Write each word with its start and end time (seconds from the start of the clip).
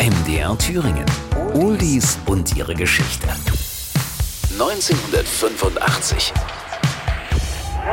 MDR 0.00 0.56
Thüringen. 0.56 1.04
Oldies 1.52 2.18
und 2.24 2.56
ihre 2.56 2.74
Geschichte. 2.74 3.28
1985. 4.50 6.32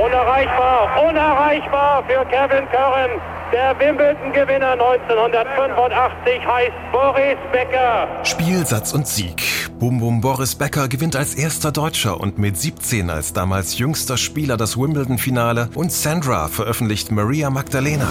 Unerreichbar, 0.00 1.08
unerreichbar 1.08 2.04
für 2.06 2.24
Kevin 2.26 2.68
Curran. 2.70 3.10
Der 3.52 3.76
Wimbledon-Gewinner 3.80 4.74
1985 4.74 6.46
heißt 6.46 6.72
Boris 6.92 7.36
Becker. 7.50 8.06
Spielsatz 8.22 8.92
und 8.92 9.08
Sieg. 9.08 9.42
Bum 9.80 9.98
Bum 9.98 10.20
Boris 10.20 10.54
Becker 10.54 10.86
gewinnt 10.86 11.16
als 11.16 11.34
erster 11.34 11.72
Deutscher 11.72 12.20
und 12.20 12.38
mit 12.38 12.56
17 12.56 13.10
als 13.10 13.32
damals 13.32 13.76
jüngster 13.76 14.16
Spieler 14.16 14.56
das 14.56 14.76
Wimbledon-Finale 14.76 15.70
und 15.74 15.90
Sandra 15.90 16.46
veröffentlicht 16.46 17.10
Maria 17.10 17.50
Magdalena. 17.50 18.06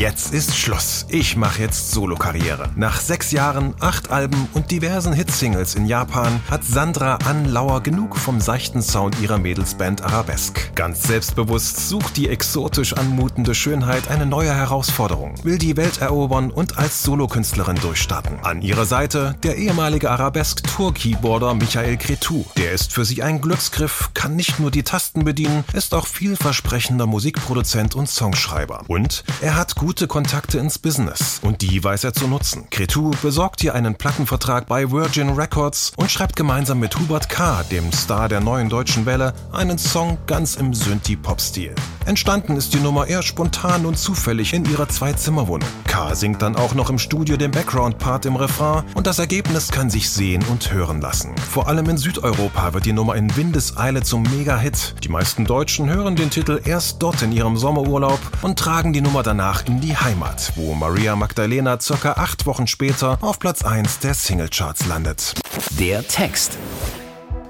Jetzt 0.00 0.32
ist 0.32 0.56
Schluss. 0.56 1.04
Ich 1.10 1.36
mache 1.36 1.60
jetzt 1.60 1.90
Solokarriere. 1.90 2.70
Nach 2.74 2.98
sechs 2.98 3.32
Jahren, 3.32 3.74
acht 3.80 4.10
Alben 4.10 4.48
und 4.54 4.70
diversen 4.70 5.12
Hitsingles 5.12 5.74
in 5.74 5.84
Japan 5.84 6.40
hat 6.50 6.64
Sandra 6.64 7.16
Anlauer 7.16 7.82
genug 7.82 8.16
vom 8.16 8.40
seichten 8.40 8.80
Sound 8.80 9.20
ihrer 9.20 9.36
Mädelsband 9.36 10.02
Arabesque. 10.02 10.72
Ganz 10.74 11.02
selbstbewusst 11.02 11.86
sucht 11.90 12.16
die 12.16 12.30
exotisch 12.30 12.94
anmutende 12.94 13.54
Schönheit 13.54 14.08
eine 14.08 14.24
neue 14.24 14.54
Herausforderung, 14.54 15.34
will 15.42 15.58
die 15.58 15.76
Welt 15.76 16.00
erobern 16.00 16.50
und 16.50 16.78
als 16.78 17.02
Solokünstlerin 17.02 17.76
durchstarten. 17.76 18.38
An 18.42 18.62
ihrer 18.62 18.86
Seite 18.86 19.36
der 19.42 19.56
ehemalige 19.56 20.10
Arabesque-Tour-Keyboarder 20.10 21.52
Michael 21.52 21.98
Cretu. 21.98 22.46
Der 22.56 22.72
ist 22.72 22.94
für 22.94 23.04
sie 23.04 23.22
ein 23.22 23.42
Glücksgriff, 23.42 24.12
kann 24.14 24.34
nicht 24.34 24.60
nur 24.60 24.70
die 24.70 24.82
Tasten 24.82 25.26
bedienen, 25.26 25.62
ist 25.74 25.92
auch 25.92 26.06
vielversprechender 26.06 27.04
Musikproduzent 27.04 27.94
und 27.94 28.08
Songschreiber. 28.08 28.84
Und 28.88 29.24
er 29.42 29.56
hat 29.56 29.76
gut 29.76 29.89
gute 29.90 30.06
Kontakte 30.06 30.56
ins 30.60 30.78
Business 30.78 31.40
und 31.42 31.62
die 31.62 31.82
weiß 31.82 32.04
er 32.04 32.12
zu 32.12 32.28
nutzen. 32.28 32.68
Cretu 32.70 33.10
besorgt 33.22 33.64
ihr 33.64 33.74
einen 33.74 33.96
Plattenvertrag 33.96 34.68
bei 34.68 34.92
Virgin 34.92 35.30
Records 35.30 35.90
und 35.96 36.08
schreibt 36.12 36.36
gemeinsam 36.36 36.78
mit 36.78 36.96
Hubert 36.96 37.28
K., 37.28 37.64
dem 37.64 37.90
Star 37.90 38.28
der 38.28 38.38
neuen 38.38 38.68
deutschen 38.68 39.04
Welle, 39.04 39.34
einen 39.50 39.78
Song 39.78 40.16
ganz 40.28 40.54
im 40.54 40.74
Synthie-Pop-Stil. 40.74 41.74
Entstanden 42.10 42.56
ist 42.56 42.74
die 42.74 42.80
Nummer 42.80 43.06
eher 43.06 43.22
spontan 43.22 43.86
und 43.86 43.96
zufällig 43.96 44.52
in 44.52 44.64
ihrer 44.64 44.88
Zwei-Zimmer-Wohnung. 44.88 45.68
K. 45.86 46.12
singt 46.16 46.42
dann 46.42 46.56
auch 46.56 46.74
noch 46.74 46.90
im 46.90 46.98
Studio 46.98 47.36
den 47.36 47.52
Background-Part 47.52 48.26
im 48.26 48.34
Refrain 48.34 48.82
und 48.94 49.06
das 49.06 49.20
Ergebnis 49.20 49.68
kann 49.68 49.90
sich 49.90 50.10
sehen 50.10 50.44
und 50.50 50.72
hören 50.72 51.00
lassen. 51.00 51.36
Vor 51.36 51.68
allem 51.68 51.88
in 51.88 51.98
Südeuropa 51.98 52.74
wird 52.74 52.84
die 52.84 52.92
Nummer 52.92 53.14
in 53.14 53.36
Windeseile 53.36 54.02
zum 54.02 54.24
Mega-Hit. 54.24 54.96
Die 55.04 55.08
meisten 55.08 55.44
Deutschen 55.44 55.88
hören 55.88 56.16
den 56.16 56.30
Titel 56.30 56.60
erst 56.64 57.00
dort 57.00 57.22
in 57.22 57.30
ihrem 57.30 57.56
Sommerurlaub 57.56 58.18
und 58.42 58.58
tragen 58.58 58.92
die 58.92 59.02
Nummer 59.02 59.22
danach 59.22 59.64
in 59.66 59.80
die 59.80 59.96
Heimat, 59.96 60.54
wo 60.56 60.74
Maria 60.74 61.14
Magdalena 61.14 61.78
circa 61.78 62.14
acht 62.14 62.44
Wochen 62.44 62.66
später 62.66 63.18
auf 63.20 63.38
Platz 63.38 63.62
1 63.62 64.00
der 64.00 64.14
Singlecharts 64.14 64.84
landet. 64.86 65.34
Der 65.78 66.04
Text. 66.08 66.58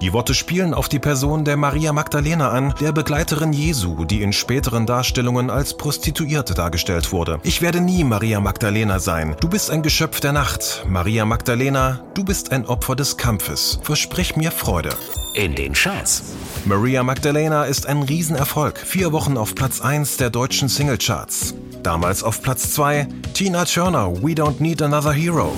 Die 0.00 0.14
Worte 0.14 0.32
spielen 0.32 0.72
auf 0.72 0.88
die 0.88 0.98
Person 0.98 1.44
der 1.44 1.58
Maria 1.58 1.92
Magdalena 1.92 2.48
an, 2.48 2.74
der 2.80 2.92
Begleiterin 2.92 3.52
Jesu, 3.52 4.06
die 4.06 4.22
in 4.22 4.32
späteren 4.32 4.86
Darstellungen 4.86 5.50
als 5.50 5.76
Prostituierte 5.76 6.54
dargestellt 6.54 7.12
wurde. 7.12 7.38
Ich 7.42 7.60
werde 7.60 7.82
nie 7.82 8.02
Maria 8.02 8.40
Magdalena 8.40 8.98
sein. 8.98 9.36
Du 9.40 9.48
bist 9.48 9.70
ein 9.70 9.82
Geschöpf 9.82 10.20
der 10.20 10.32
Nacht. 10.32 10.86
Maria 10.88 11.26
Magdalena, 11.26 12.00
du 12.14 12.24
bist 12.24 12.50
ein 12.50 12.64
Opfer 12.64 12.96
des 12.96 13.18
Kampfes. 13.18 13.78
Versprich 13.82 14.36
mir 14.36 14.50
Freude. 14.50 14.90
In 15.34 15.54
den 15.54 15.74
Charts. 15.74 16.22
Maria 16.64 17.02
Magdalena 17.02 17.64
ist 17.64 17.86
ein 17.86 18.02
Riesenerfolg. 18.02 18.78
Vier 18.78 19.12
Wochen 19.12 19.36
auf 19.36 19.54
Platz 19.54 19.82
1 19.82 20.16
der 20.16 20.30
deutschen 20.30 20.68
Singlecharts. 20.68 21.54
Damals 21.82 22.22
auf 22.22 22.40
Platz 22.40 22.72
2 22.72 23.06
Tina 23.34 23.66
Turner, 23.66 24.10
We 24.22 24.32
Don't 24.32 24.60
Need 24.60 24.80
Another 24.80 25.12
Hero. 25.12 25.52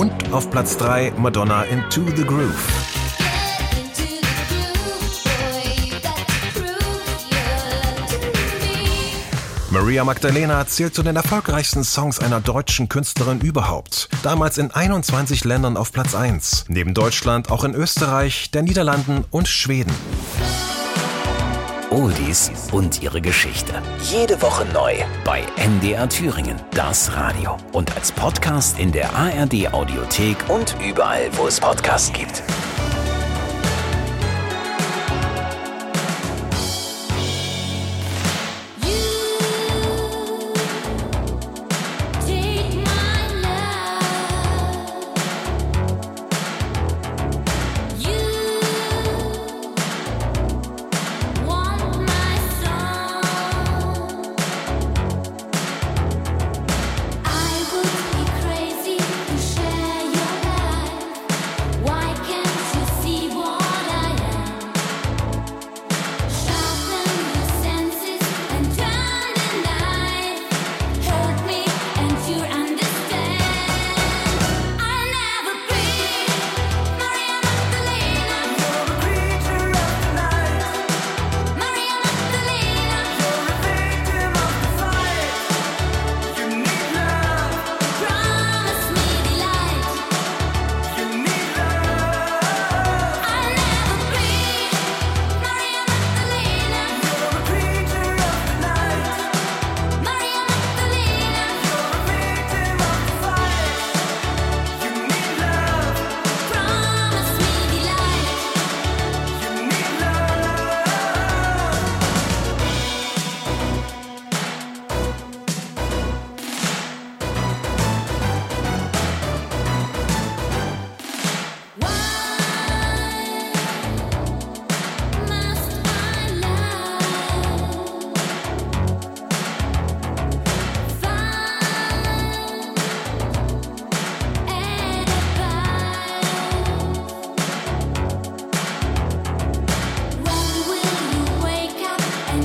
Und 0.00 0.32
auf 0.32 0.50
Platz 0.50 0.78
3 0.78 1.12
Madonna 1.18 1.64
Into 1.64 2.00
the 2.16 2.24
Groove. 2.24 2.54
Maria 9.68 10.02
Magdalena 10.04 10.66
zählt 10.66 10.94
zu 10.94 11.02
den 11.02 11.16
erfolgreichsten 11.16 11.84
Songs 11.84 12.18
einer 12.18 12.40
deutschen 12.40 12.88
Künstlerin 12.88 13.42
überhaupt. 13.42 14.08
Damals 14.22 14.56
in 14.56 14.70
21 14.70 15.44
Ländern 15.44 15.76
auf 15.76 15.92
Platz 15.92 16.14
1. 16.14 16.64
Neben 16.68 16.94
Deutschland 16.94 17.50
auch 17.50 17.64
in 17.64 17.74
Österreich, 17.74 18.50
der 18.52 18.62
Niederlanden 18.62 19.26
und 19.30 19.48
Schweden. 19.48 19.92
Oldies 21.90 22.52
und 22.70 23.02
ihre 23.02 23.20
Geschichte. 23.20 23.72
Jede 24.02 24.40
Woche 24.40 24.64
neu 24.72 24.94
bei 25.24 25.42
MDR 25.56 26.08
Thüringen, 26.08 26.56
das 26.72 27.12
Radio. 27.16 27.56
Und 27.72 27.94
als 27.96 28.12
Podcast 28.12 28.78
in 28.78 28.92
der 28.92 29.12
ARD 29.14 29.72
Audiothek 29.72 30.36
und 30.48 30.76
überall, 30.84 31.28
wo 31.32 31.48
es 31.48 31.58
Podcasts 31.58 32.12
gibt. 32.12 32.44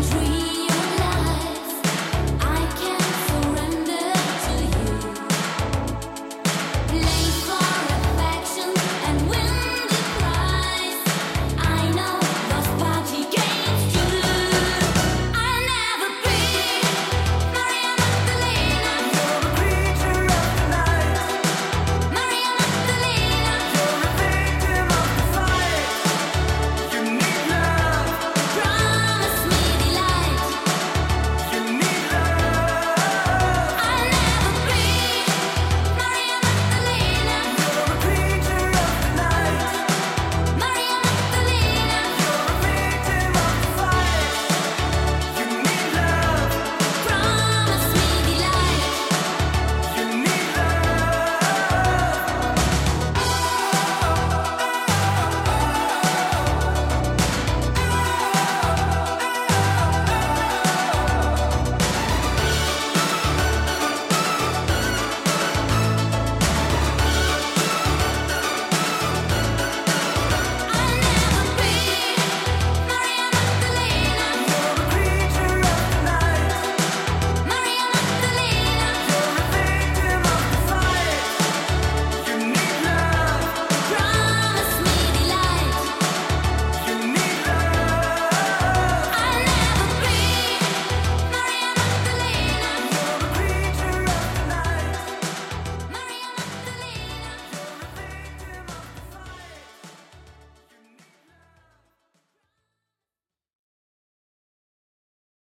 dream. 0.02 0.25